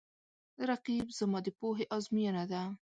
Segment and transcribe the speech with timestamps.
[0.69, 2.61] رقیب زما د پوهې آزموینه ده